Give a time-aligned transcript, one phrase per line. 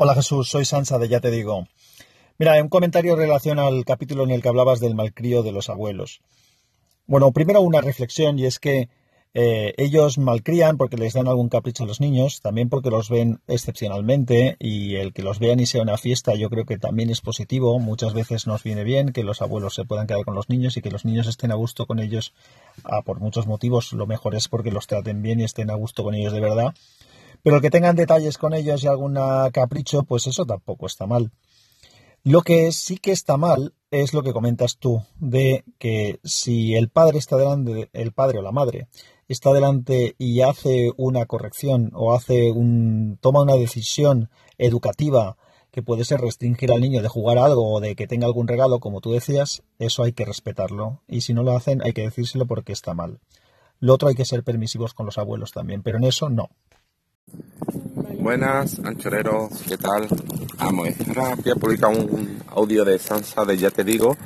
[0.00, 1.66] Hola Jesús, soy Sansa de Ya Te Digo.
[2.38, 5.68] Mira, un comentario en relación al capítulo en el que hablabas del malcrío de los
[5.68, 6.20] abuelos.
[7.08, 8.90] Bueno, primero una reflexión y es que
[9.34, 13.40] eh, ellos malcrían porque les dan algún capricho a los niños, también porque los ven
[13.48, 17.20] excepcionalmente y el que los vean y sea una fiesta yo creo que también es
[17.20, 17.76] positivo.
[17.80, 20.80] Muchas veces nos viene bien que los abuelos se puedan quedar con los niños y
[20.80, 22.34] que los niños estén a gusto con ellos
[22.84, 23.92] ah, por muchos motivos.
[23.92, 26.72] Lo mejor es porque los traten bien y estén a gusto con ellos de verdad.
[27.42, 29.18] Pero que tengan detalles con ellos y algún
[29.52, 31.30] capricho, pues eso tampoco está mal.
[32.24, 36.88] Lo que sí que está mal es lo que comentas tú, de que si el
[36.88, 38.88] padre está delante, el padre o la madre
[39.28, 45.36] está delante y hace una corrección o hace un, toma una decisión educativa
[45.70, 48.80] que puede ser restringir al niño de jugar algo o de que tenga algún regalo,
[48.80, 51.02] como tú decías, eso hay que respetarlo.
[51.06, 53.20] Y si no lo hacen, hay que decírselo porque está mal.
[53.78, 56.50] Lo otro hay que ser permisivos con los abuelos también, pero en eso no.
[58.20, 60.08] Buenas, anchoreros, ¿qué tal?
[60.58, 64.16] Vamos, ahora voy a publicar un audio de Sansa de Ya Te Digo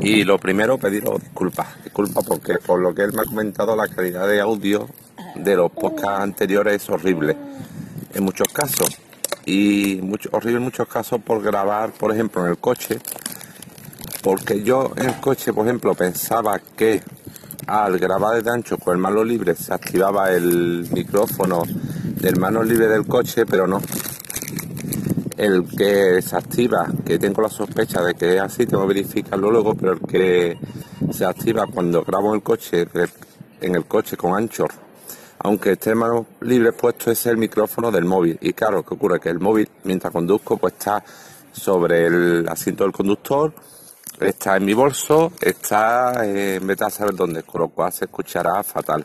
[0.00, 1.82] y lo primero, pediros disculpas.
[1.84, 4.88] Disculpas porque por lo que él me ha comentado, la calidad de audio
[5.34, 7.36] de los podcasts anteriores es horrible
[8.14, 8.98] en muchos casos.
[9.44, 12.98] Y mucho, horrible en muchos casos por grabar, por ejemplo, en el coche.
[14.22, 17.02] Porque yo en el coche, por ejemplo, pensaba que
[17.66, 21.62] al grabar desde ancho con el mano libre se activaba el micrófono
[22.22, 23.80] del mano libre del coche, pero no
[25.36, 29.50] el que se activa, que tengo la sospecha de que es así, tengo que verificarlo
[29.50, 30.56] luego, pero el que
[31.10, 32.86] se activa cuando grabo el coche,
[33.60, 34.70] en el coche con Anchor,
[35.40, 38.38] aunque esté mano libre puesto, es el micrófono del móvil.
[38.40, 39.18] Y claro, ¿qué ocurre?
[39.18, 41.02] Que el móvil, mientras conduzco, pues está
[41.50, 43.52] sobre el asiento del conductor,
[44.20, 48.62] está en mi bolso, está en vez de saber dónde, con lo cual se escuchará
[48.62, 49.04] fatal.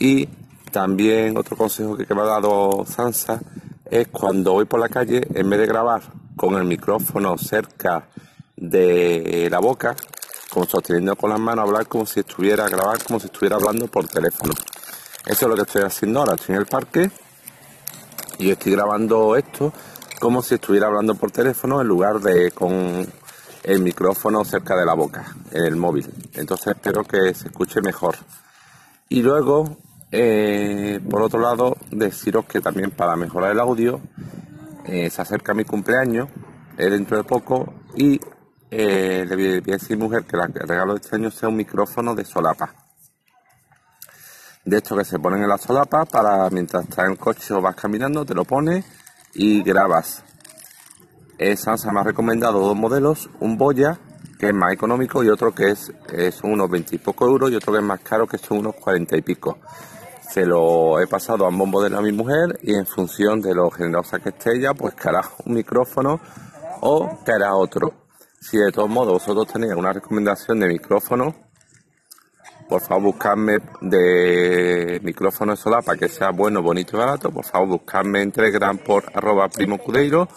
[0.00, 0.28] Y
[0.72, 3.40] también otro consejo que me ha dado Sansa
[3.88, 6.02] es cuando voy por la calle, en vez de grabar
[6.34, 8.08] con el micrófono cerca
[8.56, 9.94] de la boca,
[10.50, 14.08] como sosteniendo con las manos, hablar como si estuviera, grabar como si estuviera hablando por
[14.08, 14.54] teléfono.
[15.26, 16.34] Eso es lo que estoy haciendo ahora.
[16.34, 17.10] Estoy en el parque
[18.38, 19.72] y estoy grabando esto
[20.18, 23.06] como si estuviera hablando por teléfono en lugar de con
[23.62, 26.08] el micrófono cerca de la boca, en el móvil.
[26.34, 28.16] Entonces espero que se escuche mejor.
[29.08, 29.76] Y luego
[30.14, 33.98] eh, por otro lado, deciros que también para mejorar el audio,
[34.84, 36.28] eh, se acerca mi cumpleaños
[36.76, 38.20] eh, dentro de poco y
[38.70, 42.26] le voy a decir mujer que el regalo de este año sea un micrófono de
[42.26, 42.74] solapa.
[44.64, 47.60] De esto que se ponen en la solapa para mientras estás en el coche o
[47.60, 48.84] vas caminando, te lo pones
[49.34, 50.22] y grabas.
[51.56, 53.98] Sansa me ha recomendado dos modelos, un Boya
[54.38, 57.56] que es más económico y otro que es, es unos 20 y poco euros y
[57.56, 59.58] otro que es más caro que son unos 40 y pico
[60.32, 63.54] se lo he pasado a un bombo de a mi mujer y en función de
[63.54, 66.18] lo generosa que esté ella, pues que hará un micrófono
[66.80, 68.06] o que hará otro.
[68.40, 71.34] Si de todos modos vosotros tenéis una recomendación de micrófono,
[72.66, 77.30] por favor buscadme de micrófono solar para que sea bueno, bonito y barato.
[77.30, 80.28] Por favor buscadme en Telegram por arroba primo cudeiro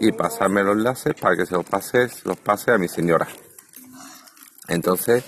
[0.00, 3.28] y pasarme los enlaces para que se los pase, los pase a mi señora.
[4.66, 5.24] Entonces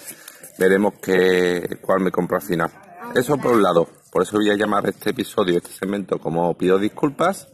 [0.58, 2.72] veremos qué, cuál me compro al final.
[3.14, 3.97] Eso por un lado.
[4.18, 7.46] Por eso voy a llamar este episodio, este segmento, como pido disculpas,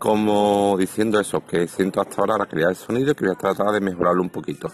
[0.00, 3.38] como diciendo eso, que siento hasta ahora la calidad del sonido y que voy a
[3.38, 4.68] tratar de mejorarlo un poquito.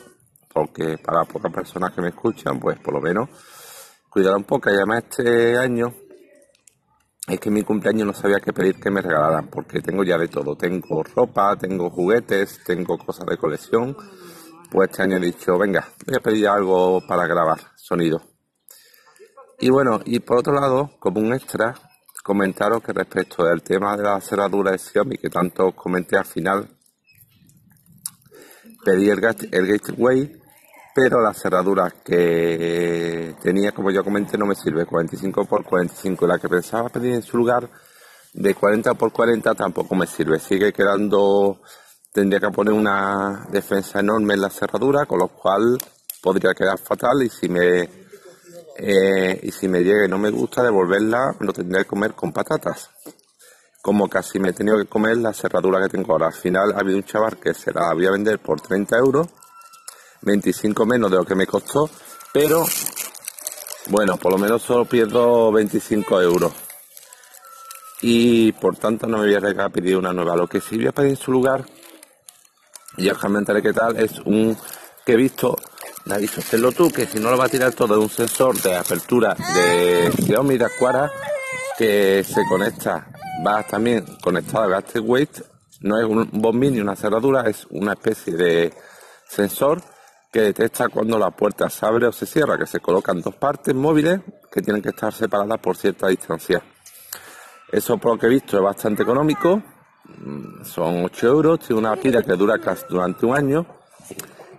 [0.50, 3.28] Porque para pocas personas que me escuchan, pues por lo menos
[4.08, 4.70] cuidar un poco.
[4.70, 5.92] Y además este año
[7.28, 10.16] es que en mi cumpleaños no sabía qué pedir que me regalaran, porque tengo ya
[10.16, 10.56] de todo.
[10.56, 13.94] Tengo ropa, tengo juguetes, tengo cosas de colección.
[14.70, 18.35] Pues este año he dicho, venga, voy a pedir algo para grabar sonido.
[19.58, 21.74] Y bueno, y por otro lado, como un extra,
[22.22, 26.68] comentaros que respecto del tema de la cerradura de Xiaomi, que tanto comenté al final,
[28.84, 29.20] pedí el,
[29.52, 30.42] el gateway,
[30.94, 36.26] pero la cerradura que tenía, como ya comenté, no me sirve, 45 x 45.
[36.26, 37.68] La que pensaba pedir en su lugar,
[38.34, 40.38] de 40 x 40, tampoco me sirve.
[40.38, 41.60] Sigue quedando,
[42.12, 45.78] tendría que poner una defensa enorme en la cerradura, con lo cual
[46.20, 48.05] podría quedar fatal y si me
[48.78, 52.32] eh, y si me llega y no me gusta devolverla, lo tendré que comer con
[52.32, 52.90] patatas.
[53.80, 56.26] Como casi me he tenido que comer la cerradura que tengo ahora.
[56.26, 59.28] Al final ha habido un chaval que se la voy a vender por 30 euros,
[60.22, 61.88] 25 menos de lo que me costó,
[62.32, 62.64] pero
[63.88, 66.52] bueno, por lo menos solo pierdo 25 euros.
[68.02, 70.36] Y por tanto no me voy a arriesgar a pedir una nueva.
[70.36, 71.64] Lo que sí voy a pedir en su lugar,
[72.98, 74.56] y os comentaré qué tal, es un
[75.04, 75.56] que he visto
[76.06, 78.76] David, sosténlo tú, que si no lo va a tirar todo es un sensor de
[78.76, 81.10] apertura de Xiaomi de Aquara
[81.76, 83.10] que se conecta,
[83.44, 85.40] va también conectado a Weight
[85.80, 88.72] No es un bombín ni una cerradura, es una especie de
[89.28, 89.82] sensor
[90.32, 93.74] que detecta cuando la puerta se abre o se cierra, que se colocan dos partes
[93.74, 94.20] móviles
[94.52, 96.62] que tienen que estar separadas por cierta distancia.
[97.72, 99.60] Eso por lo que he visto es bastante económico,
[100.04, 103.75] mm, son 8 euros, tiene una pila que dura casi durante un año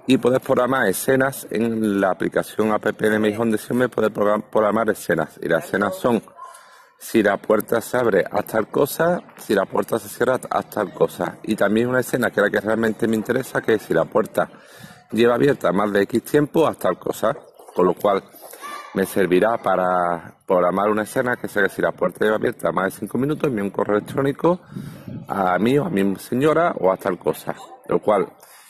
[0.07, 4.89] y puedes programar escenas en la aplicación app de Mi Home de Xiaomi, puedes programar
[4.89, 6.23] escenas y las escenas son
[6.97, 10.93] si la puerta se abre a tal cosa, si la puerta se cierra a tal
[10.93, 11.37] cosa.
[11.43, 14.05] Y también una escena que es la que realmente me interesa, que es si la
[14.05, 14.49] puerta
[15.11, 17.35] lleva abierta más de X tiempo a tal cosa.
[17.75, 18.23] Con lo cual
[18.95, 22.93] me servirá para programar una escena que sea que si la puerta lleva abierta más
[22.93, 24.61] de 5 minutos, envíe un correo electrónico
[25.27, 27.53] a mí o a mi señora o a tal cosa.
[27.87, 28.25] Lo cual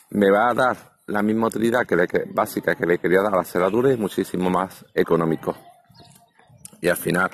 [0.10, 1.96] me va a dar la misma utilidad que
[2.34, 5.56] básica que le quería dar a la cerradura y muchísimo más económico.
[6.82, 7.32] Y al final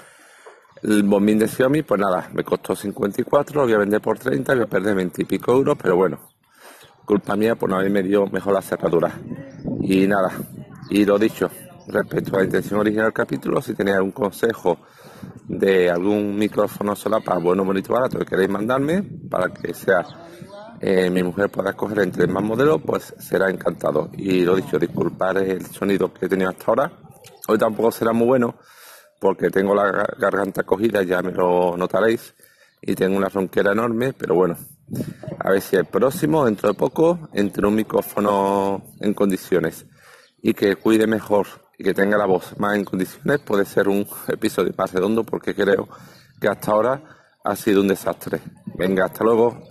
[0.83, 4.53] el bombín de Xiaomi, pues nada, me costó 54, lo voy a vender por 30
[4.53, 6.19] voy a perder 20 y pico euros, pero bueno,
[7.05, 9.11] culpa mía por no haberme dio mejor la cerradura.
[9.81, 10.31] Y nada,
[10.89, 11.49] y lo dicho,
[11.87, 14.77] respecto a la intención original del capítulo, si tenéis algún consejo
[15.47, 20.05] de algún micrófono solapa bueno, bonito, barato que queréis mandarme para que sea
[20.85, 24.09] eh, mi mujer pueda escoger entre más modelos, pues será encantado.
[24.17, 26.91] Y lo dicho, disculpar el sonido que he tenido hasta ahora.
[27.47, 28.55] Hoy tampoco será muy bueno
[29.17, 32.33] porque tengo la garganta cogida, ya me lo notaréis,
[32.81, 34.57] y tengo una ronquera enorme, pero bueno,
[35.39, 39.85] a ver si el próximo, dentro de poco, entre un micrófono en condiciones
[40.41, 41.47] y que cuide mejor
[41.77, 45.55] y que tenga la voz más en condiciones, puede ser un episodio más redondo porque
[45.55, 45.87] creo
[46.41, 47.01] que hasta ahora
[47.41, 48.41] ha sido un desastre.
[48.77, 49.63] Venga, hasta luego.